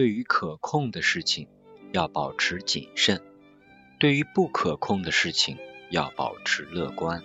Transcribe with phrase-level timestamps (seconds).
[0.00, 1.46] 对于可控的事情
[1.92, 3.20] 要保持谨慎，
[3.98, 5.58] 对于不可控的事情
[5.90, 7.22] 要保持乐观。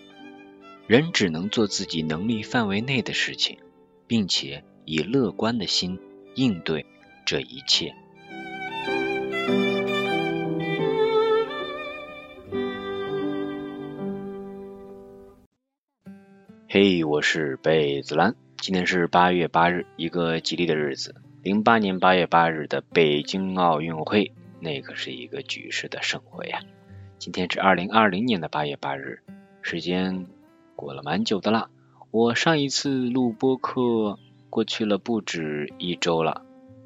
[0.85, 3.59] 人只能做自己能力范围内的事情，
[4.07, 5.97] 并且以乐观的心
[6.35, 6.85] 应对
[7.25, 7.95] 这一切。
[16.67, 21.15] 嘿，我是贝子兰，今天是八月八日，一个吉利的日子。
[21.45, 26.59] 零八年八月八日的北京奥运会，那可是一个举世的盛会呀。
[27.19, 29.19] 今天是二零二零年的八月八日，
[29.61, 30.25] 时间
[30.75, 31.69] 过了蛮久的了。
[32.09, 34.17] 我上一次录播课
[34.49, 36.41] 过去了不止一周了，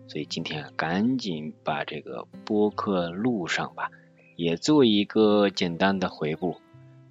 [0.09, 3.89] 所以今天赶紧把这个播客录上吧，
[4.35, 6.57] 也做一个简单的回顾，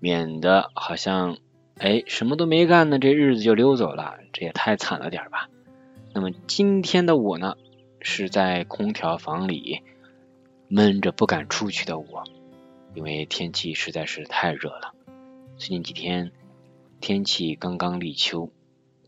[0.01, 1.39] 免得好像。
[1.79, 5.49] 哎，什么都没干呢，这日子就溜走了，这也太惨了点吧。
[6.15, 7.57] 那么今天的我呢，
[8.01, 9.83] 是在空调房里
[10.69, 12.25] 闷着不敢出去的我，
[12.95, 14.95] 因为天气实在是太热了。
[15.57, 16.33] 最近几天
[17.01, 18.51] 天气刚刚立秋，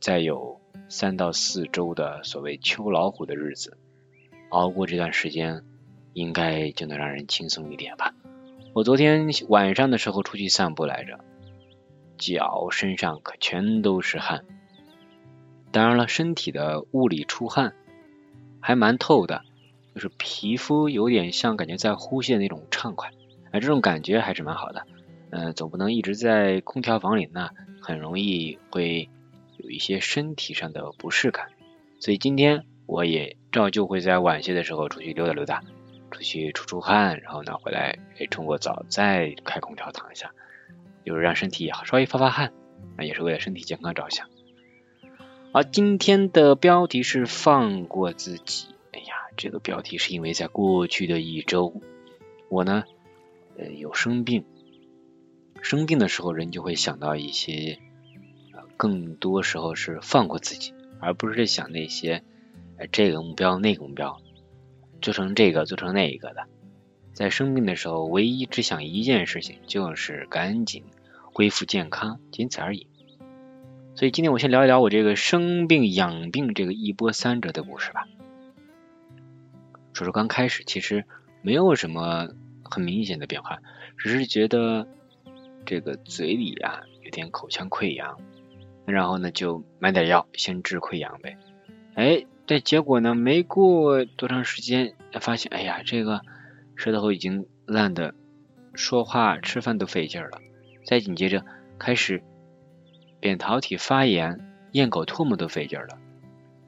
[0.00, 3.78] 再有三到四周的所谓秋老虎的日子，
[4.50, 5.64] 熬过这段时间，
[6.12, 8.14] 应该就能让人轻松一点吧。
[8.72, 11.18] 我昨天晚上的时候出去散步来着。
[12.18, 14.44] 脚身上可全都是汗，
[15.72, 17.74] 当然了，身体的物理出汗
[18.60, 19.42] 还蛮透的，
[19.94, 23.10] 就是皮肤有点像感觉在呼吸的那种畅快，
[23.52, 24.86] 哎，这种感觉还是蛮好的。
[25.30, 29.08] 嗯，总不能一直在空调房里呢，很容易会
[29.58, 31.46] 有一些身体上的不适感。
[32.00, 35.62] 所以今天我也照旧会在晚些的时候出去溜达溜达，
[36.10, 37.96] 出去出出汗，然后呢回来
[38.30, 40.32] 冲个澡，再开空调躺一下。
[41.04, 42.52] 就是让身体稍微发发汗，
[42.96, 44.28] 那也是为了身体健康着想。
[45.52, 48.68] 而今天的标题是放过自己。
[48.92, 51.74] 哎呀，这个标题是因为在过去的一周，
[52.48, 52.84] 我呢，
[53.58, 54.44] 呃，有生病。
[55.60, 57.80] 生病的时候，人就会想到一些，
[58.76, 62.22] 更多时候是放过自己，而不是想那些，
[62.92, 64.20] 这个目标那个目标，
[65.02, 66.46] 做成这个做成那一个的。
[67.12, 70.84] 在生病的时候，唯一只想一件事情，就是赶紧
[71.24, 72.86] 恢复健康，仅此而已。
[74.00, 78.08] 所以今天我先聊一聊我这个生病养病这个一波三折的故事吧。
[79.92, 81.04] 说说刚开始，其实
[81.42, 82.30] 没有什么
[82.64, 83.58] 很明显的变化，
[83.98, 84.88] 只是觉得
[85.66, 88.18] 这个嘴里啊有点口腔溃疡，
[88.86, 91.36] 然后呢就买点药先治溃疡呗。
[91.92, 96.22] 哎，但结果呢没过多长时间，发现哎呀这个。
[96.74, 98.14] 舌头已经烂的，
[98.72, 100.40] 说话吃饭都费劲了。
[100.86, 101.44] 再紧接着
[101.78, 102.22] 开始
[103.20, 104.40] 扁桃体发炎，
[104.72, 105.98] 咽口唾沫都费劲了。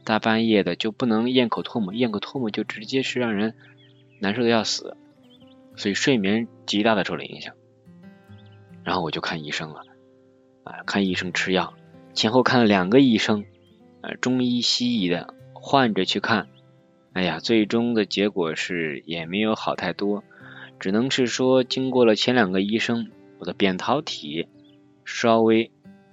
[0.04, 3.54] 大半夜的就不能咽口唾沫，咽口唾沫就直接是让人
[4.20, 4.96] 难受的要死，
[5.76, 7.54] 所以睡眠极大的受了影响。
[8.84, 9.82] 然后我就看医生了，
[10.64, 11.74] 啊，看医生吃药，
[12.14, 13.44] 前后看了两个医生，
[14.00, 16.48] 啊，中医西医的，换着去看。
[17.12, 20.24] 哎呀，最终的结果是也没有好太多，
[20.80, 24.48] 只能是说经过了前两个医生，我的扁桃体
[25.04, 25.70] 稍微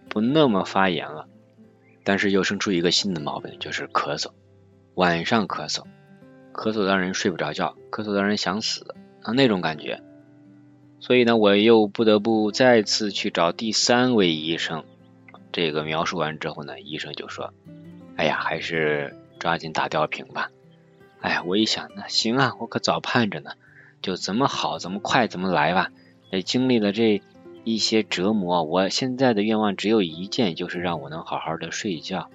[0.10, 1.28] 不那么发炎了，
[2.04, 4.32] 但是又生出一个新的毛病，就是咳嗽，
[4.96, 5.84] 晚上咳嗽，
[6.54, 10.02] 咳嗽让人睡不着觉，咳嗽让人想死啊那种感觉，
[11.00, 14.84] 所以呢，我又不得不再次去找第三位医生。
[15.52, 17.54] 这个描述完之后呢，医生就说
[18.18, 20.52] ：“哎呀，还是抓紧打吊瓶吧。”
[21.22, 23.52] 哎，我一想，那行啊，我可早盼着呢，
[24.02, 25.92] 就怎么好怎么快怎么来吧。
[26.32, 27.22] 哎，经历了这
[27.74, 32.30] 一些折磨，我现在的愿望只有一件，就是让我能好好的睡觉，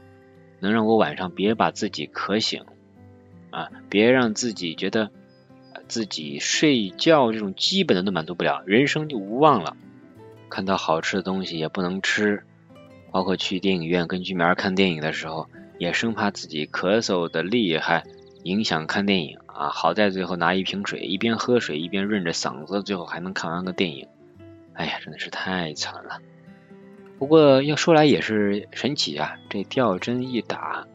[0.60, 2.64] 能让我晚上别把自己渴醒
[3.50, 5.10] 啊，别让自己觉得
[5.88, 9.76] 自己睡觉这种基本的都满足不了，人生就无望了。
[10.48, 12.44] 看到好吃的东西也不能吃，
[13.10, 15.48] 包括去电影院跟居民看电影的时候，
[15.78, 18.04] 也生怕自己咳嗽的厉害。
[18.44, 19.70] 影响看电影啊！
[19.70, 24.06] 好在最后拿一瓶水，一边喝水一边润着嗓子，最后还能看完个电影。
[24.74, 26.20] 哎呀，真的是太惨了。
[27.18, 30.86] 不过要说来也是神奇啊，这吊针一打，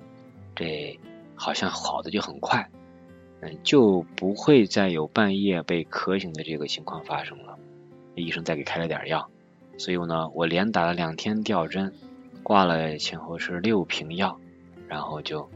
[0.55, 0.99] 这
[1.35, 2.69] 好像好的就很快，
[3.41, 7.57] 嗯，就不会再有半夜被咳醒的这个情况发生了。
[8.15, 9.29] 医生再给开了点药，
[9.77, 11.93] 所以呢，我连打了两天吊针，
[12.43, 14.39] 挂了前后是六瓶药，
[14.87, 15.49] 然后就。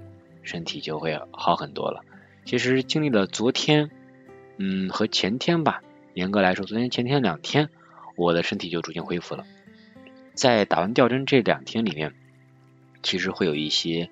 [0.46, 2.02] 身体就会好很多了。
[2.44, 3.90] 其实经历了昨天，
[4.58, 5.82] 嗯，和前天吧，
[6.14, 7.70] 严格来说，昨天前天两天，
[8.16, 9.46] 我的身体就逐渐恢复了。
[10.34, 12.14] 在打完吊针这两天里面，
[13.04, 14.10] 其实会有一些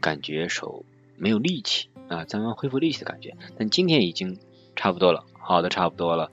[0.00, 0.84] 感觉手
[1.16, 3.36] 没有力气啊，慢慢恢复力气的感觉。
[3.56, 4.38] 但今天已经
[4.76, 6.30] 差不多了，好的差不多了，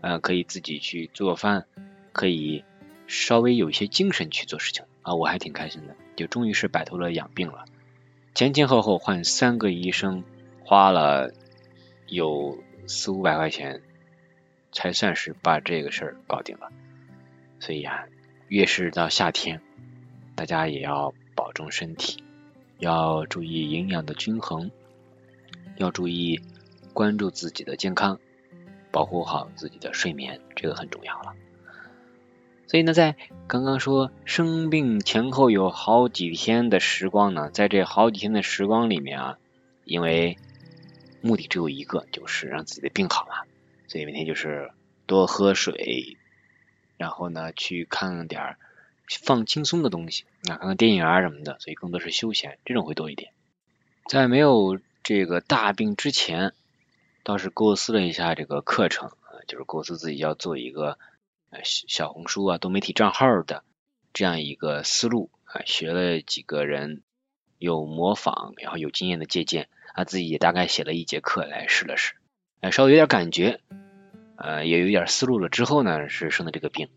[0.00, 1.66] 呃，可以自己去做饭，
[2.12, 2.64] 可以
[3.06, 7.64] 稍微有一些精神去做事情啊，我还挺开心的，就终于是摆脱了养病了。
[8.34, 10.24] 前前后后换三个医生，
[10.64, 11.32] 花了
[12.08, 13.80] 有四五百块钱，
[14.76, 16.70] 才算是把这个事儿搞定了。
[17.60, 18.04] 所以啊，
[18.48, 19.62] 越是到夏天，
[20.34, 22.22] 大家也要保重身体，
[22.78, 24.70] 要注意营养的均衡，
[25.78, 26.42] 要注意
[26.92, 28.20] 关注自己的健康，
[28.92, 31.32] 保护好自己的睡眠，这个很重要了。
[32.66, 39.38] 所以呢，在刚刚说生病前后有好几天的时光呢，在这好几天的时光里面啊，
[39.84, 40.36] 因为
[41.22, 43.46] 目的只有一个，就是让自己的病好嘛，
[43.88, 44.70] 所以每天就是
[45.06, 46.16] 多喝水。
[46.98, 48.58] 然后呢，去看点儿
[49.06, 53.32] 放轻松的东西，啊，看看电影啊什么的，所以更多是休闲，这种会多一点。
[54.08, 56.54] 在没有这个大病之前，
[57.22, 60.98] 倒是构思了一下这个课程，啊，就是构思自己要做一个
[61.62, 63.62] 小红书啊多媒体账号的
[64.14, 67.02] 这样一个思路啊，学了几个人
[67.58, 72.14] 有模仿，然后有经验的借鉴，啊，自己也大概写了一节课来试了试，
[72.70, 73.60] 稍微有点感觉。
[74.38, 76.88] 呃，也有点思路了之后呢，是生的这个病，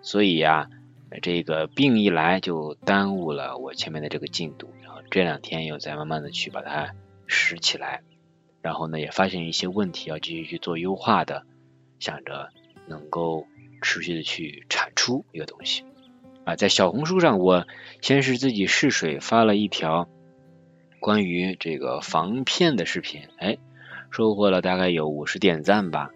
[0.00, 0.68] 所以呀，
[1.20, 6.94] 这个病一来就耽误了我前面的这个进度，然后这两天又在慢慢的去把它
[7.26, 8.02] 拾起来，
[8.60, 11.44] 然后呢也发现一些问题要继续去做优化的，
[11.98, 12.50] 想着
[12.86, 13.44] 能够
[13.82, 15.84] 持续的去产出一个东西
[16.44, 17.66] 啊，在小红书上我
[18.00, 20.08] 先是自己试水发了一条
[21.00, 23.58] 关于这个防骗的视频，哎，
[24.12, 26.10] 收获了大概有五十点赞吧。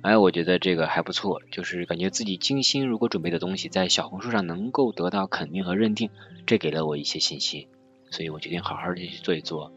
[0.00, 6.10] 哎，我觉得这个还不错，就是感觉自己精心如果准备的东西，在小红书上能够得到肯定和认定，
[6.44, 7.68] 这给了我一些信心，
[8.10, 9.70] 所以我决定好好的去做一做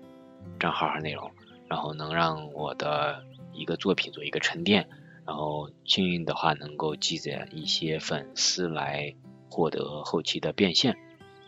[0.60, 1.30] 账号和内容，
[1.68, 3.24] 然后能让我的
[3.54, 4.88] 一个作品做一个沉淀，
[5.28, 9.14] 然后幸运的话能够积攒一些粉丝来
[9.52, 10.98] 获得后期的变现，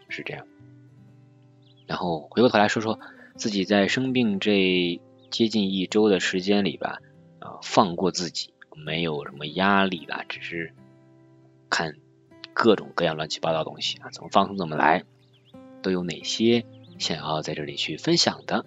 [0.08, 0.46] 是这样。
[1.88, 3.00] 然后回过头来说说
[3.38, 7.00] 自己在生病这接近一周的时间里吧，
[7.40, 8.54] 啊，放过自己。
[8.86, 10.72] 没有什么压力啦，只是
[11.68, 11.96] 看
[12.54, 15.04] 各种各样乱七八糟东西啊，怎么放松怎么来，
[15.82, 16.64] 都有哪些
[17.00, 18.66] 想要在这里去分享的，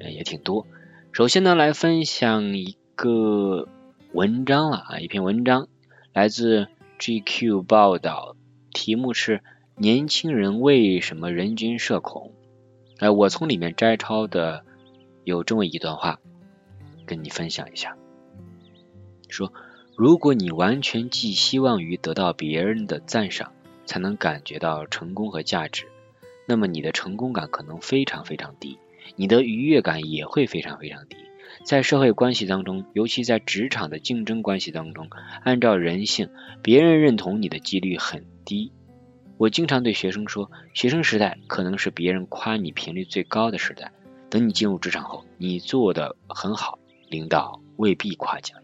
[0.00, 0.66] 也挺多。
[1.12, 3.68] 首先呢，来分享一个
[4.12, 5.68] 文章了啊，一篇文章
[6.12, 6.66] 来自
[6.98, 8.34] GQ 报道，
[8.72, 9.40] 题目是
[9.76, 12.32] 年轻人为什么人均社恐？
[12.98, 14.64] 哎，我从里面摘抄的
[15.24, 16.20] 有这么一段话，
[17.06, 17.96] 跟你分享一下。
[19.28, 19.52] 说，
[19.96, 23.52] 如果你完全寄希望于得到别人的赞赏，
[23.86, 25.86] 才能感觉到成功和价值，
[26.46, 28.78] 那么你的成功感可能非常非常低，
[29.16, 31.16] 你的愉悦感也会非常非常低。
[31.64, 35.08] 在社会关系当中，尤其在职场的竞争关系当中，
[35.44, 36.30] 按照人性，
[36.62, 38.72] 别人认同你的几率很低。
[39.36, 43.92] 我经常对学生说，学生时代可能是别人夸你频率最高的时代。
[44.32, 48.58] 等你进入职场后，你做的很好，领导未必夸奖。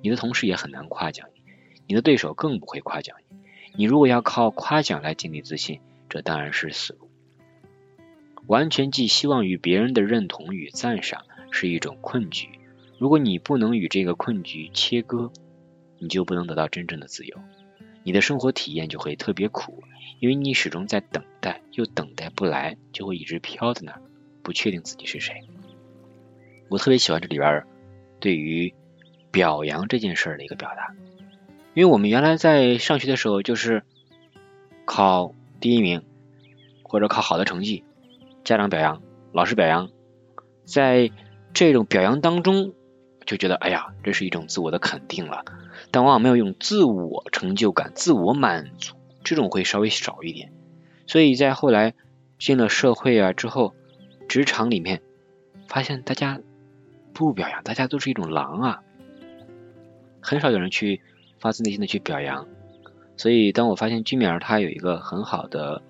[0.00, 1.42] 你的同事也很难夸奖你，
[1.88, 3.36] 你的对手更不会夸奖你。
[3.74, 7.10] 你如果要靠夸奖来建立自信，这当然是死路。
[8.46, 12.48] 完全寄希望于别人的认同与赞赏是一种困局。
[12.98, 15.30] 如果你不能与这个困局切割，
[15.98, 17.36] 你就不能得到真正的自由。
[18.04, 19.84] 你的生活体验就会特别苦，
[20.18, 24.00] 因为你始终在等待，又等待不来，就会一直飘在那儿，
[24.48, 25.42] 不确定自己是谁。
[26.70, 27.66] 我特别喜欢这里边
[28.18, 28.72] 对于。
[29.30, 30.94] 表扬这件事的一个表达，
[31.74, 33.82] 因为我们原来在上学的时候就是
[34.86, 36.02] 考第一名
[36.82, 37.84] 或者考好的成绩，
[38.42, 39.02] 家长表扬，
[39.32, 39.90] 老师表扬，
[40.64, 41.10] 在
[41.52, 42.72] 这种表扬当中
[43.26, 45.44] 就觉得哎呀，这是一种自我的肯定了，
[45.90, 50.52] 但往往没有用自我成就感、自我满足，这种会稍微少一点。
[51.06, 51.92] 所以在后来
[52.38, 53.74] 进了社会啊之后，
[54.28, 55.00] 职场里面
[55.66, 56.40] 发现大家
[57.14, 58.82] 不表扬，大家都是一种狼啊。
[60.20, 61.00] 很少有人去
[61.40, 62.46] 发自内心的去表扬，
[63.16, 65.82] 所以当我发现居米儿他有一个很好的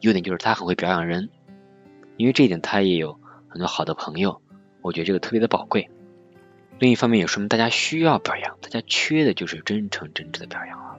[0.00, 1.30] 优点，就是他很会表扬人，
[2.16, 3.18] 因为这一点他也有
[3.48, 4.42] 很多好的朋友，
[4.82, 5.88] 我觉得这个特别的宝贵。
[6.78, 10.96] 另一方面也说明大家需要表扬，大家缺的就是真诚真挚的表扬啊。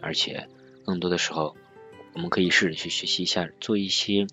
[0.00, 0.48] 而且
[0.86, 1.56] 更多的时候，
[2.14, 4.26] 我们可以试着去学习一下，做一些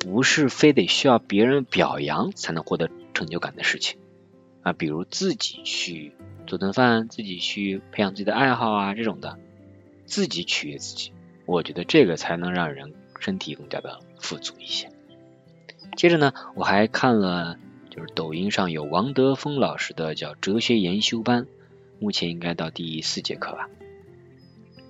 [0.00, 4.00] 不是非得需要别人表扬才能获得成就感的事情
[4.62, 6.12] 啊，比如自己去。
[6.46, 9.38] 做顿饭，自己去培养自己的爱好啊，这种的，
[10.04, 11.12] 自己取悦自己，
[11.46, 14.90] 我觉得这个才能让人身体更加的富足一些。
[15.96, 17.56] 接着呢，我还看了，
[17.88, 21.46] 就是抖音上有王德峰老师的叫哲学研修班，
[22.00, 23.68] 目前应该到第四节课吧。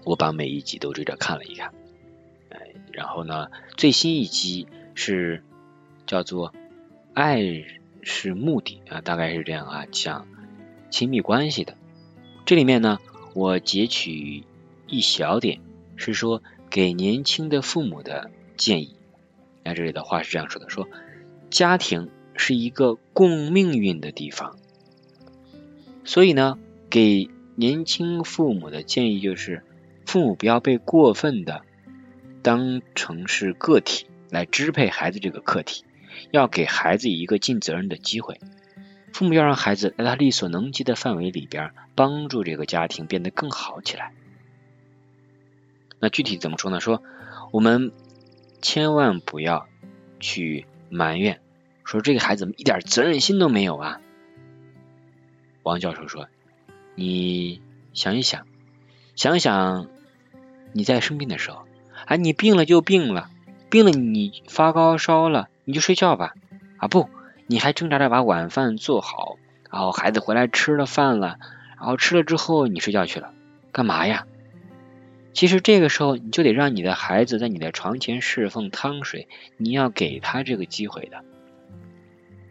[0.05, 1.75] 我把每一集都追着看了一看，
[2.49, 2.59] 哎，
[2.91, 4.67] 然后呢，最新一集
[5.03, 5.43] 是
[6.05, 6.53] 叫做
[7.15, 7.65] “爱
[8.03, 10.29] 是目的”啊，大概是这样啊，讲
[10.91, 11.75] 亲密关系的。
[12.45, 12.99] 这里面呢，
[13.33, 14.45] 我截取
[14.87, 15.61] 一小点，
[15.97, 18.95] 是说给年轻的父母的建议。
[19.65, 20.87] 那这里的话是这样说的：说
[21.49, 24.59] 家庭是一个共命运的地方，
[26.05, 26.59] 所以呢，
[26.91, 29.63] 给年轻父母的建议就是，
[30.05, 31.63] 父母不要被过分的
[32.43, 35.85] 当成是个体来支配孩子这个课题，
[36.31, 38.41] 要给孩子一个尽责任的机会。
[39.13, 44.13] 父母要让孩子在他力所能及的范围里边，帮助这个家庭变得更好起来。
[45.99, 46.81] 那具体怎么说呢？
[46.81, 47.03] 说
[47.53, 47.93] 我们。
[48.63, 49.69] 千万不要
[50.21, 51.41] 去埋怨，
[51.83, 54.03] 说这个孩子一点责任心都没有啊。
[55.63, 56.29] 王教授说
[56.95, 57.63] ：“你
[57.95, 58.47] 想一想，
[59.17, 59.89] 想想
[60.75, 61.65] 你在生病的时候，
[62.05, 63.31] 啊，你病了就病了，
[63.71, 66.35] 病了你发高烧了，你就睡觉吧。
[66.77, 67.09] 啊不，
[67.47, 69.37] 你还挣扎着把晚饭做好，
[69.71, 71.39] 然后孩子回来吃了饭了，
[71.77, 73.33] 然后吃了之后你睡觉去了，
[73.73, 74.27] 干嘛呀？”
[75.33, 81.23] 其实这个时候，你就得让你的孩子在你的床前侍奉汤水，你要给他这个机会的。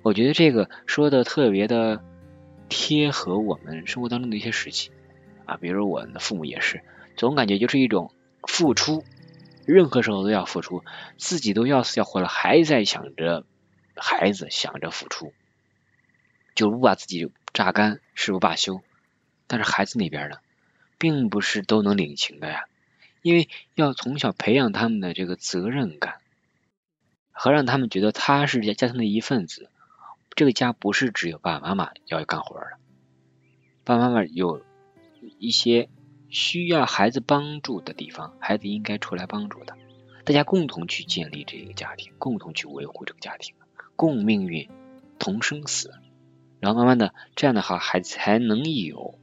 [0.01, 2.01] 我觉得这个说的特别的
[2.69, 4.93] 贴合我们生活当中的一些事情
[5.45, 6.81] 啊，比如我的父母也是，
[7.17, 8.11] 总感觉就是一种
[8.43, 9.03] 付出，
[9.71, 10.83] 任何时候都要付出，
[11.17, 13.45] 自己都要死要活了，还在想着
[13.95, 15.33] 孩子，想着付出，
[16.55, 18.81] 就不把自己榨干，誓不罢休。
[19.47, 20.37] 但是孩子那边呢？
[20.97, 22.65] 并不是都能领情的呀，
[23.21, 26.15] 因为要从小培养他们的这个责任感，
[27.31, 29.69] 和让他们觉得他是家庭的一份子。
[30.35, 32.77] 这个家不是只有爸爸妈妈要干活的，
[33.85, 34.61] 爸爸妈妈有
[35.37, 35.89] 一些
[36.29, 39.75] 需要孩子帮助的地方，孩子应该出来帮助的。
[40.23, 43.55] 大家共同去建立这个家庭，共同去维护这个家庭，
[43.95, 44.69] 共命运，
[45.17, 45.93] 同生死。
[46.59, 49.17] 然后慢慢的，这样的话，孩子才能有。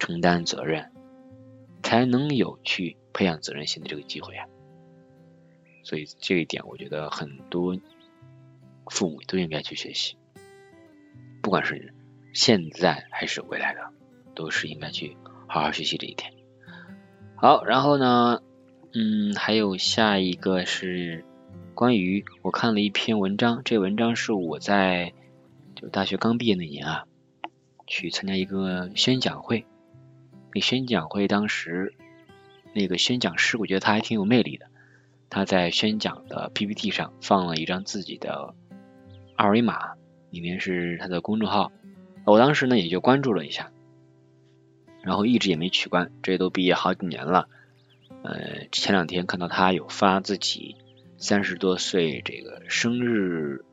[0.00, 0.92] 承担责任，
[1.82, 4.46] 才能有去培养责任心的这个机会啊！
[5.82, 7.76] 所以这一点，我觉得很多
[8.86, 10.16] 父母都应该去学习，
[11.42, 11.92] 不管是
[12.32, 13.90] 现在还是未来的，
[14.36, 15.16] 都是应该去
[15.48, 16.32] 好好学习这一点。
[17.34, 18.42] 好，然后呢，
[18.92, 21.24] 嗯，还有下一个是
[21.74, 25.12] 关于我看了一篇文章，这文章是我在
[25.74, 27.04] 就大学刚毕业那年啊，
[27.86, 29.64] 去参加一个宣讲会。
[30.52, 31.94] 那宣讲会当时，
[32.74, 34.66] 那个宣讲师，我觉得他还挺有魅力的。
[35.30, 38.54] 他在宣讲的 PPT 上放了一张自己的
[39.36, 39.94] 二维码，
[40.30, 41.70] 里面是他的公众号。
[42.24, 43.70] 我当时呢也就关注了一下，
[45.08, 46.12] 然后一直也没取关。
[46.22, 47.48] 这都毕业好几年了，
[48.22, 50.76] 呃，前两天看到他有发自己
[51.16, 53.64] 三十多岁这个生日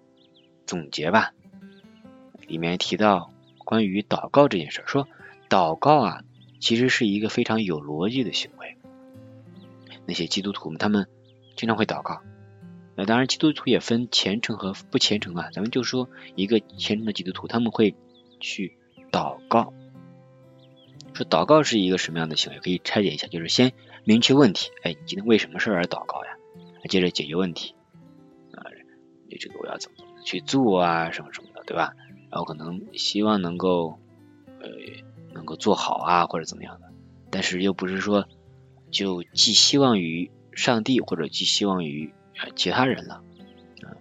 [0.66, 1.34] 总结吧，
[2.48, 5.08] 里面提到关于祷告这件事儿，说
[5.50, 6.22] 祷告啊。
[6.58, 8.78] 其实是一个非常有逻辑的行为。
[10.08, 11.06] 那些基督徒们，他们
[11.56, 12.22] 经常会祷告。
[12.96, 15.50] 那当然，基督徒也分虔诚和不虔诚啊。
[15.52, 17.94] 咱们就说一个虔诚的基督徒，他们会
[18.40, 18.78] 去
[19.12, 19.74] 祷告。
[21.16, 22.60] 说祷告是一个什么样的行为？
[22.60, 24.70] 可以拆解一下，就是先明确问题。
[24.84, 26.32] 哎，你今天为什么事而祷告呀？
[26.90, 27.74] 接着解决问题。
[28.54, 28.64] 啊，
[29.40, 31.10] 这个我要怎么怎么去做啊？
[31.12, 31.94] 什么什么的，对吧？
[32.30, 34.00] 然后可能希望能够
[34.62, 34.70] 呃。
[35.36, 36.88] 能够做好啊，或者怎么样的，
[37.30, 38.26] 但是又不是说
[38.90, 42.14] 就寄希望于上帝或者寄希望于
[42.56, 43.92] 其他人了啊。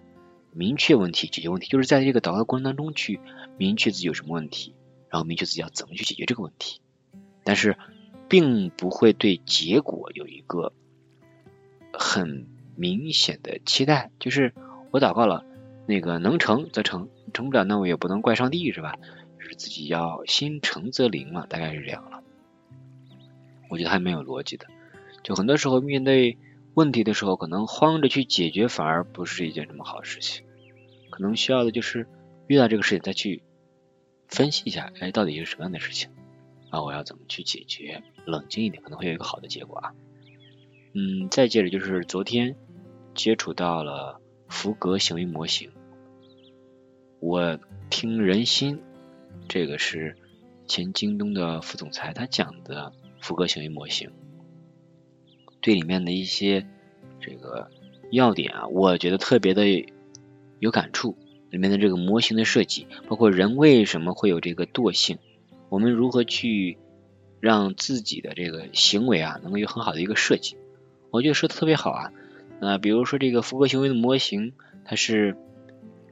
[0.53, 3.19] 明确问题，解决问题，就是在这个祷告过程当中去
[3.57, 4.75] 明确自己有什么问题，
[5.09, 6.79] 然后明确自己要怎么去解决这个问题。
[7.45, 7.77] 但是
[8.27, 10.73] 并不会对结果有一个
[11.93, 14.53] 很明显的期待，就是
[14.91, 15.45] 我祷告了，
[15.85, 18.95] 那个能成则成，成不了那我也不能怪上帝，是吧？
[19.39, 22.23] 就是自己要心诚则灵嘛，大概是这样了。
[23.69, 24.65] 我觉得还蛮有逻辑的。
[25.23, 26.37] 就很多时候面对
[26.73, 30.43] 问题的时候，可能慌着去解决，反而不是一件什么好事情。
[31.11, 32.07] 可能需要的就是
[32.47, 33.43] 遇到这个事情再去
[34.27, 36.09] 分析一下，哎，到底是什么样的事情
[36.75, 36.83] 啊？
[36.83, 38.03] 我要怎么去解决？
[38.25, 39.93] 冷静一点，可能会有一个好的结果啊。
[40.93, 42.55] 嗯，再接着就是昨天
[43.13, 45.71] 接触到了福格行为模型，
[47.19, 48.81] 我听人心。
[49.47, 50.17] 这个是
[50.67, 54.11] 前京东的副总裁，他讲的福格行为模型，
[55.61, 56.67] 对里面的一些
[57.19, 57.69] 这个
[58.11, 59.65] 要点啊，我觉得特别的
[60.59, 61.17] 有感触。
[61.51, 65.19] 里面的这个模型的设计，包括人为什么会有这个惰性，
[65.75, 66.77] 我们如何去
[67.41, 70.55] 让自己的这个行为啊，能够有很好的一个设计，
[71.11, 72.13] 我觉得说的特别好啊。
[72.61, 74.53] 那比如说这个福格行为的模型，
[74.85, 75.35] 它是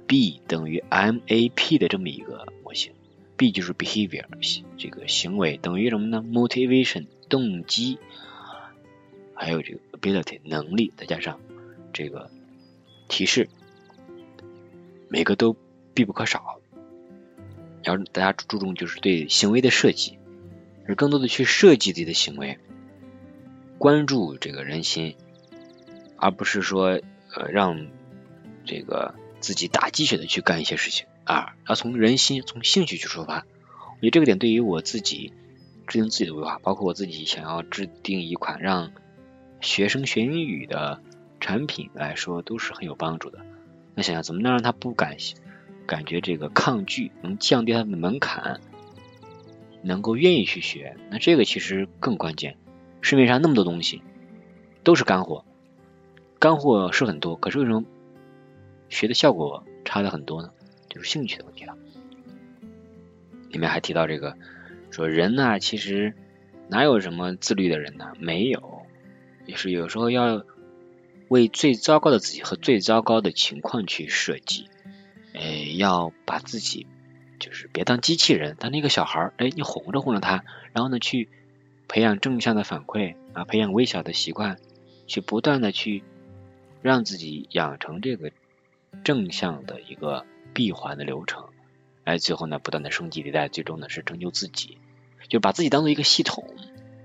[0.05, 2.91] B 等于 MAP 的这么一个模型
[3.37, 4.25] ，B 就是 behavior
[4.75, 7.99] 这个行为等于什么呢？motivation 动机，
[9.33, 11.39] 还有这个 ability 能力，再加上
[11.93, 12.29] 这个
[13.07, 13.47] 提示。
[15.07, 15.55] 每个都
[15.93, 16.59] 必不可少，
[17.83, 20.17] 然后大家注重就是对行为的设计，
[20.87, 22.57] 而更多的去设计自己的行为，
[23.77, 25.15] 关注这个人心，
[26.15, 27.01] 而不是说
[27.35, 27.87] 呃让
[28.65, 33.45] 这个自己打鸡血的去干一些事情啊，要从人心从兴趣去出发。
[33.95, 35.33] 我觉得这个点对于我自己
[35.87, 38.91] 制定自己的规划，包括我自己想要制定一款让
[39.59, 41.01] 学生学英语的
[41.39, 43.45] 产品来说，都是很有帮助的。
[43.95, 45.37] 那想想怎么能让他不感兴
[45.85, 48.59] 感觉这个抗拒，能降低他的门槛，
[49.81, 50.95] 能够愿意去学？
[51.09, 52.57] 那这个其实更关键。
[53.01, 54.01] 市面上那么多东西
[54.83, 55.45] 都是干货，
[56.39, 57.83] 干货是很多，可是为什么
[58.89, 60.51] 学的效果差的很多呢？
[60.89, 61.75] 就是兴趣的问题了。
[63.49, 64.37] 里面还提到这个，
[64.89, 66.13] 说人呢，其实
[66.69, 68.13] 哪有什么自律的人呢？
[68.19, 68.83] 没有，
[69.45, 70.43] 也是有时候要。
[71.29, 74.67] 为最糟糕的自己和最糟糕的情况去设计，
[75.33, 76.87] 哎，要把自己
[77.39, 81.29] 就是别当机器人，当那个小孩儿，哎，你哄着哄着他，然后呢，去
[81.87, 84.57] 培养正向的反馈啊，培养微小的习惯，
[85.07, 86.03] 去不断的去
[86.81, 88.31] 让自己养成这个
[89.03, 91.45] 正向的一个闭环的流程，
[92.03, 94.77] 哎，最后呢，不断的升级迭代，最终呢是成就自己，
[95.27, 96.55] 就把自己当做一个系统，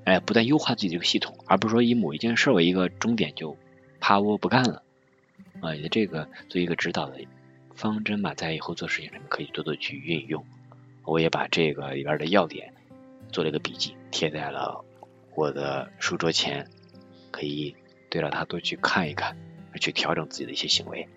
[0.05, 3.57] 哎，不断优化自己这个系统，而不是说以某一件事为一个终点就。
[4.01, 4.85] 趴窝不干了
[5.61, 5.73] 啊！
[5.73, 7.21] 你的这个做一个指导的
[7.79, 10.45] 方针吧，在以后做事情上面可以多多去运用。
[11.05, 12.75] 我也把这个里边的要点
[13.33, 14.85] 做了一个笔记，贴在了
[15.35, 16.69] 我的书桌前，
[17.31, 17.75] 可以
[18.11, 19.37] 对着它多去看一看，
[19.81, 21.09] 去调整自己的一些行为。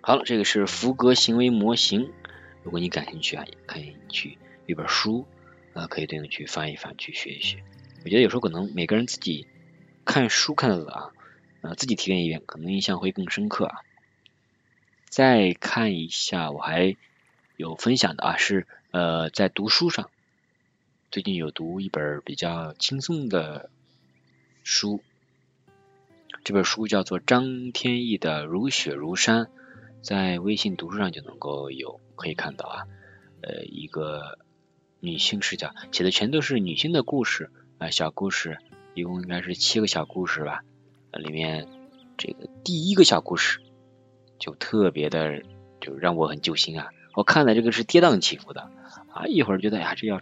[0.00, 2.10] 好了，这个是福格行为模型。
[2.62, 5.26] 如果你感兴趣啊，也可以去一本书
[5.74, 7.62] 啊，可以对应去翻一翻，去学一学。
[8.04, 9.46] 我觉得有时候可能每个人自己。
[10.04, 11.12] 看书看的啊，
[11.60, 13.82] 呃，自己体验一遍，可能印象会更深刻啊。
[15.12, 16.96] 再看一下，我还
[17.58, 20.08] 有分享的啊，是呃，在读书上，
[21.10, 23.68] 最近有读一本比较轻松的
[24.64, 25.02] 书，
[26.44, 29.44] 这本书叫做张天翼的《如雪如山》，
[30.00, 32.86] 在微信读书上就能够有可以看到啊，
[33.42, 34.38] 呃，一个
[34.98, 38.56] 女性视角，写的全都是女性的故事啊，小故事。
[38.94, 40.64] 一共应该是七个小故事吧，
[41.12, 41.68] 里面
[42.16, 43.60] 这个第一个小故事
[44.42, 45.40] 就特别的，
[45.80, 46.88] 就让我很揪心啊！
[47.14, 48.62] 我看了这个是跌宕起伏的
[49.12, 50.18] 啊，一会儿觉得呀这要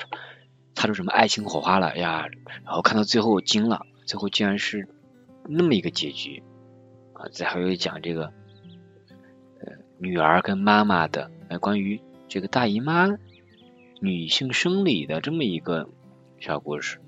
[0.74, 2.28] 擦出什么爱情火花了呀，
[2.62, 4.86] 然后看到最后惊了，最后竟然是
[5.48, 6.42] 那么一个结局
[7.14, 7.28] 啊！
[7.32, 8.26] 再还有讲这个
[9.60, 13.08] 呃女儿跟妈妈的呃关于这个大姨妈
[14.02, 15.88] 女性生理的这么一个
[16.38, 16.98] 小故事。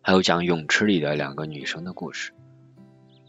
[0.00, 2.32] 还有讲泳池里的两个女生的故事，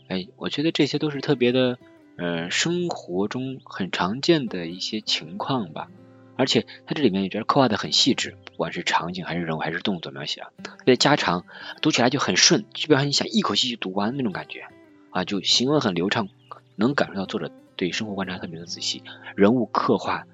[0.08, 1.78] 哎，我觉得这些都是特别的，
[2.16, 5.90] 呃，生活中很常见的一些情况吧。
[6.36, 11.46] 而且它这里面也觉得刻画的很细致，不管是场景还是人物还是动作描写啊，特别家常，
[11.80, 14.66] 读起来就很顺，基本上你想一口气就读完那种感觉
[15.12, 16.30] 啊，就行文很流畅，
[16.76, 19.04] 能感受到作者对生活观察特别的仔细，
[19.36, 20.26] 人物刻画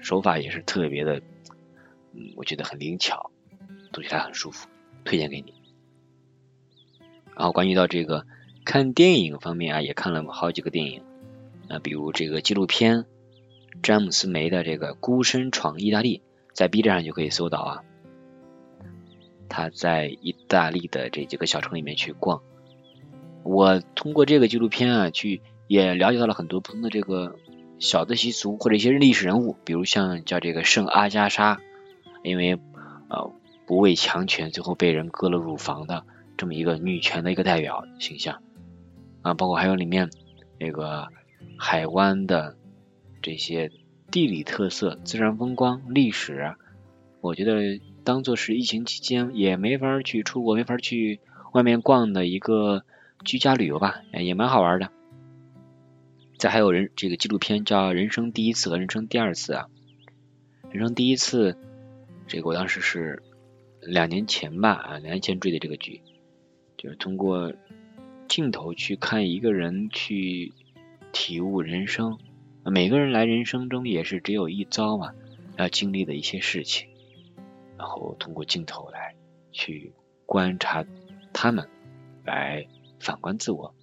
[0.00, 1.20] 手法也是特别的，
[2.14, 3.30] 嗯，我觉得很灵巧，
[3.92, 4.68] 读起来很舒服，
[5.04, 5.52] 推荐给你。
[7.36, 8.26] 然后关于到这个
[8.64, 11.02] 看电影方面啊，也看了好几个电影
[11.68, 13.06] 啊，比如这个纪录片
[13.82, 16.18] 詹姆斯梅的这个《孤身闯意大利》，
[16.52, 17.82] 在 B 站上就可以搜到啊。
[19.48, 22.42] 他在意大利的这几个小城里面去逛，
[23.42, 27.36] 我通过这个纪录片啊，去也了解到了很多不同的这个
[27.78, 31.60] 小的习俗或者一些历史人物，比如像叫这个圣阿加莎，
[32.22, 32.58] 因为
[33.08, 33.30] 呃
[33.66, 36.04] 不畏强权，最后被人割了乳房的。
[36.38, 38.42] 这么一个女权的一个代表形象
[39.20, 40.10] 啊，包括还有里面
[40.58, 41.08] 那个
[41.64, 42.56] 海湾的
[43.22, 43.70] 这些
[44.10, 46.56] 地理特色、自然风光、历史，
[47.20, 51.20] 我觉得当做是疫情期间也没法去出国、没法去
[51.52, 52.84] 外面逛的一个
[53.24, 54.90] 居家旅游吧，也蛮好玩的。
[56.36, 59.68] 再还有人这个纪录片叫《人生第一次和人生第二次》啊，
[60.68, 61.56] 人生第一次
[62.26, 63.22] 这个我当时是
[63.80, 66.00] 两年前吧啊，两年前追的这个剧。
[66.76, 67.52] 就是通过
[68.26, 70.52] 镜头去看一个人去
[71.12, 72.18] 体悟人生。
[72.64, 75.12] 每个人来人生中也是只有一遭嘛，
[75.56, 76.88] 要经历的一些事情，
[77.76, 79.16] 然后通过镜头来
[79.50, 79.92] 去
[80.26, 80.84] 观察
[81.32, 81.68] 他们，
[82.24, 82.64] 来
[83.00, 83.74] 反观自我。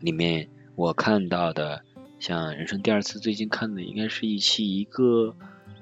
[0.00, 1.84] 里面我看到的，
[2.18, 5.36] 像人生第二次最近看的，应该是一期一个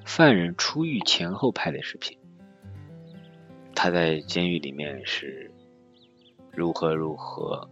[0.05, 2.19] 犯人出狱前后拍的视频，
[3.75, 5.51] 他在监狱里面是
[6.53, 7.71] 如何如何，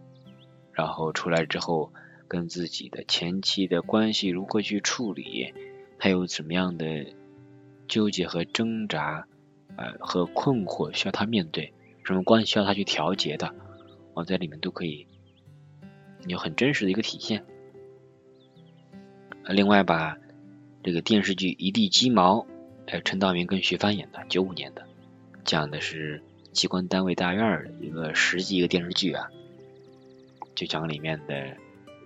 [0.71, 1.93] 然后出来之后。
[2.27, 5.53] 跟自己的前妻的关系如何去处理，
[5.97, 7.07] 还有怎么样的
[7.87, 9.27] 纠结和挣扎，
[9.75, 13.55] 呃和困惑需要他面对，什么关系需要他去调节的，
[14.13, 15.07] 我在里面都可以
[16.27, 17.45] 有很真实的一个体现。
[19.45, 20.17] 另外吧，
[20.83, 22.39] 这个电视剧《一地鸡毛》，
[22.87, 24.85] 呃，陈道明跟徐帆演的，九五年的，
[25.45, 29.29] 讲的是机关单位大院的一个实际一个电视剧啊，
[30.53, 31.55] 就讲里面的。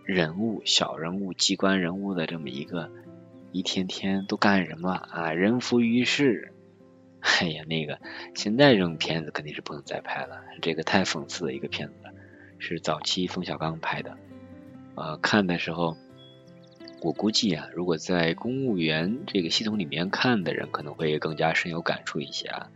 [0.03, 2.91] 人物小人物机关人物的这么一个
[3.51, 5.31] 一天天都干什么啊？
[5.31, 6.53] 人浮于事。
[7.21, 7.99] 哎呀，那个
[8.33, 12.11] 现在这种片子肯定是不能再拍了，这个太讽刺的一个片子了，
[12.57, 14.17] 是早期冯小刚拍的。
[14.95, 15.95] 呃，看的时候，
[17.01, 22.71] 我估计啊，如果在公务员这个系统里面看的人，可能会更加深有感触一些啊。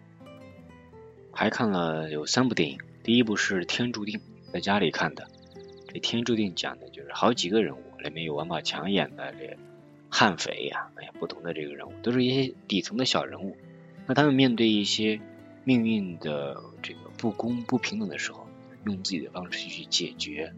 [1.31, 4.19] 还看了有三部电影，第一部是《天注定》，
[4.53, 5.23] 在家里看的。
[5.99, 9.57] 《天注定》讲的就是好几个人物，里面有王宝强演的这
[10.09, 13.57] 悍匪呀，哎呀，不同的这个人物都是一些底层的小人物。
[14.07, 15.19] 那他们面对一些
[15.63, 18.47] 命运的这个不公不平等的时候，
[18.85, 20.53] 用自己的方式去解决，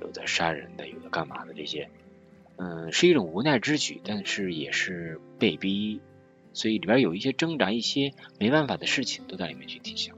[0.00, 1.88] 有的杀人的，有的干嘛的这些，
[2.56, 6.00] 嗯，是一种无奈之举，但是也是被逼，
[6.52, 10.14] 所以里边有一些挣扎，一些没办法的事情都在里面去体现。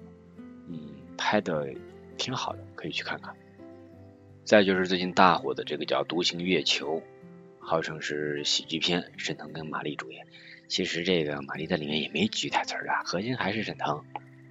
[0.67, 0.81] 嗯，
[1.17, 1.73] 拍的
[2.17, 3.37] 挺好的，可以去看看。
[4.49, 7.01] 再就是最近大火的这个叫《独行月球》，
[7.61, 10.27] 号称是喜剧片，沈腾跟马丽主演。
[10.69, 14.03] 其实这个马丽在里面也没几句台词啊，核心还是沈腾，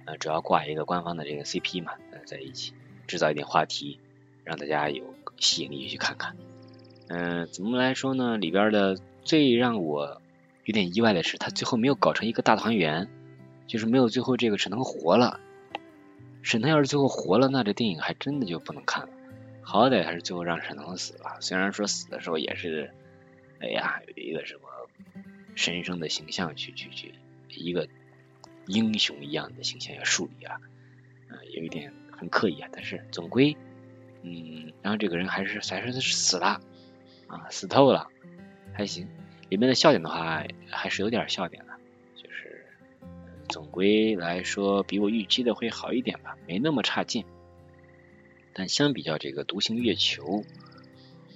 [0.04, 2.74] 呃，主要挂一个官方的这个 CP 嘛，呃，在一起
[3.08, 3.98] 制造一点话题，
[4.44, 5.02] 让大家有
[5.36, 6.36] 吸引力去看看。
[7.08, 8.36] 嗯，怎么来说呢？
[8.36, 10.22] 里边的最让我
[10.62, 13.08] 有点意外的是，他最后没有搞成一个大团圆，
[13.66, 15.40] 就是没有最后这个沈腾活了。
[16.42, 19.08] 沈腾要是最后活了，那这电影还真的就不能看了。
[19.70, 22.90] 好歹还是最后让沈腾死了，虽然说死的时候也是，
[23.60, 24.62] 哎呀，有一个什么
[25.56, 27.14] 神圣的形象去去去，
[27.50, 27.86] 一个
[28.64, 30.58] 英雄一样的形象要树立啊，
[31.28, 33.54] 嗯，有一点很刻意啊，但是总归，
[34.22, 36.62] 嗯，然后这个人还是还是死了
[37.26, 38.08] 啊，死透了，
[38.72, 39.06] 还行。
[39.50, 41.74] 里面的笑点的话，还是有点笑点的，
[42.16, 42.64] 就是
[43.50, 47.26] 总归来说，比我预期的会好一点吧，没那么差劲。
[48.58, 50.24] 但相比较这个《独行月球》，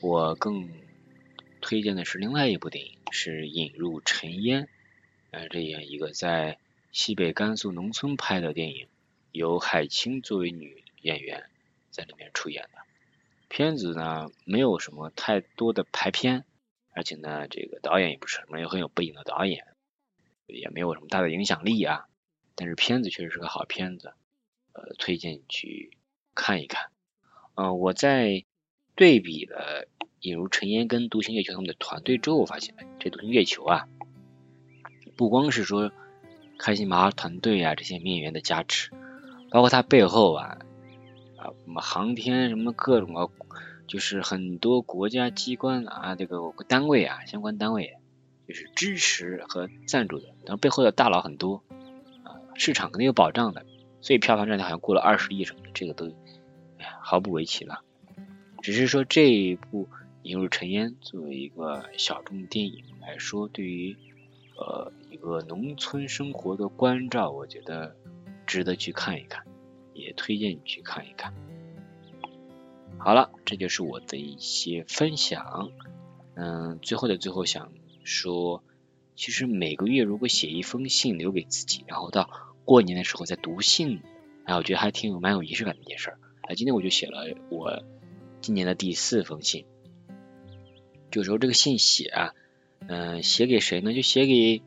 [0.00, 0.68] 我更
[1.60, 4.64] 推荐的是另外一部电影，是《引入尘烟》。
[5.30, 6.58] 呃，这样一个在
[6.90, 8.88] 西北甘肃农村拍的电影，
[9.30, 11.48] 由海清作为女演员
[11.90, 12.80] 在里面出演的。
[13.48, 16.44] 片子呢，没有什么太多的排片，
[16.90, 19.64] 而且呢，这个导演也不是什么很有背景的导演，
[20.48, 22.08] 也没有什么大的影响力啊。
[22.56, 24.12] 但是片子确实是个好片子，
[24.72, 25.96] 呃，推荐你去
[26.34, 26.90] 看一看。
[27.54, 28.44] 嗯，我在
[28.94, 29.86] 对比了
[30.20, 33.88] 《引入尘烟》跟《独行月球》他们的团队之后，我发现这《独行月球》啊，
[35.16, 35.92] 不光是说
[36.58, 38.90] 开心麻花团队啊这些演员的加持，
[39.50, 40.58] 包括它背后啊
[41.36, 43.28] 啊什么航天什么各种啊，
[43.86, 47.96] 就是很多国家机关啊这个单位啊相关单位
[48.48, 51.62] 就是支持和赞助的，然后背后的大佬很多
[52.24, 53.66] 啊，市场肯定有保障的，
[54.00, 56.10] 所以票房占比好像过了二十亿什么的，这个都。
[57.00, 57.82] 毫不为奇了，
[58.62, 59.86] 只是说这一部
[60.22, 63.96] 《引入尘烟》作为一个小众电影来说，对于
[64.56, 67.96] 呃一个农村生活的关照，我觉得
[68.46, 69.44] 值得去看一看，
[69.94, 71.34] 也推荐你去看一看。
[72.98, 75.70] 好了，这就是我的一些分享。
[76.34, 77.72] 嗯，最后的最后想
[78.04, 78.62] 说，
[79.16, 82.30] 其实每个月如果写一封信留给自己，然后到
[82.64, 84.02] 过年的时候再读信，
[84.44, 86.18] 哎，我觉得还挺有蛮有仪式感的一件事儿。
[86.42, 87.84] 哎，今天我就写了我
[88.40, 89.64] 今年的第四封信。
[91.12, 92.34] 有时候这个信写啊，
[92.88, 93.94] 嗯，写给谁呢？
[93.94, 94.62] 就写给，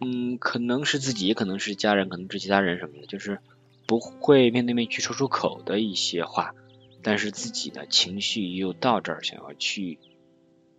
[0.00, 3.38] 嗯，可能是自己，也可能是家人，可能是其他人什么的，就是
[3.86, 6.54] 不会面对面去说出口的一些话，
[7.02, 10.00] 但是自己的情绪又到这儿，想要去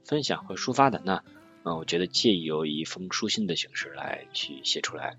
[0.03, 1.23] 分享和抒发的，那，
[1.63, 5.15] 嗯，我觉得借由一封书信的形式来去写出来，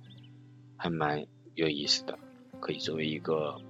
[0.77, 2.19] 还蛮有意思的，
[2.61, 3.63] 可以作为一个。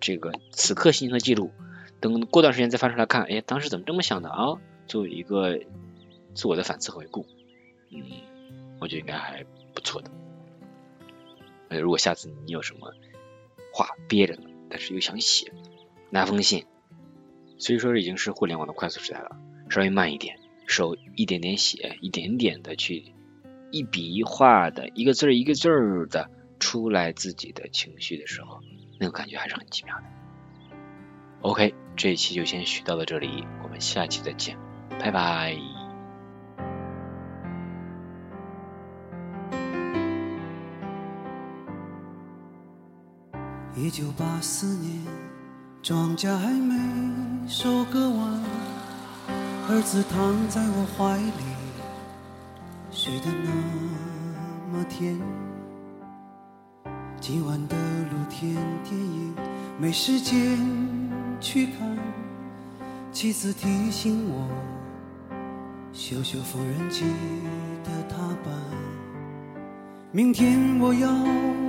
[0.00, 1.50] 这个此刻心情的记录，
[2.00, 4.60] 等过段时间再翻出来看，哎，当时怎么这么想的啊？
[4.86, 5.60] 作为一个
[6.34, 7.26] 自我的反思回顾，
[7.90, 8.02] 嗯，
[8.80, 10.10] 我觉得应该还不错的。
[11.68, 12.94] 呃，如果下次你有什么
[13.74, 15.52] 话憋着呢，但是又想写，
[16.10, 16.64] 拿封信。
[17.58, 19.36] 所以说已经是互联网的快速时代了，
[19.68, 23.12] 稍微慢一点，手一点点写，一点点的去
[23.72, 26.30] 一笔一画的，一个字儿一个字儿的
[26.60, 28.60] 出来自己的情绪的时候，
[28.98, 30.04] 那个感觉还是很奇妙的。
[31.42, 34.58] OK，这一期就先学到这里，我们下期再见，
[34.98, 35.56] 拜拜。
[43.76, 45.06] 一九八四年，
[45.80, 46.74] 庄稼还没
[47.46, 48.42] 收割完，
[49.68, 51.44] 儿子躺在我怀里，
[52.90, 55.47] 睡得那么甜。
[57.20, 58.54] 今晚的露天
[58.84, 59.34] 电影
[59.78, 60.56] 没时间
[61.40, 61.96] 去看，
[63.12, 64.48] 妻子提醒我
[65.92, 67.04] 修修缝纫机
[67.84, 68.54] 的踏板。
[70.12, 71.08] 明天我要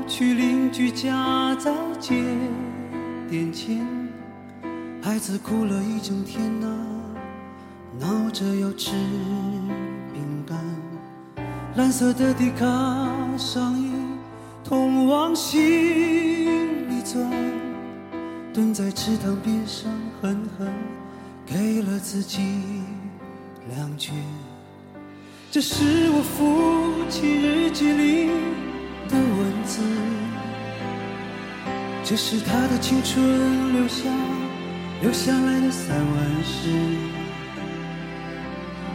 [0.08, 2.24] 去邻居家再借
[3.30, 3.86] 点钱。
[5.02, 6.68] 孩子哭了一整天呐、
[8.00, 8.92] 闹着要吃
[10.14, 10.58] 饼干。
[11.76, 12.66] 蓝色的迪卡
[13.38, 13.79] 上
[14.70, 15.60] 痛往心
[16.88, 17.28] 里钻，
[18.54, 20.72] 蹲在池塘边上狠狠
[21.44, 22.40] 给了自己
[23.68, 24.14] 两拳。
[25.50, 28.28] 这是我父亲日记里
[29.10, 29.82] 的文字，
[32.04, 34.04] 这是他的青春留下
[35.02, 36.70] 留下来的散文诗。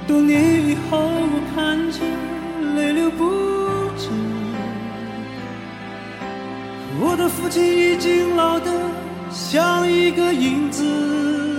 [0.07, 1.99] 多年以后，我看着
[2.77, 3.25] 泪流不
[3.99, 4.34] 止。
[7.15, 8.73] 我的父亲已经老得
[9.31, 11.54] 像一个影子。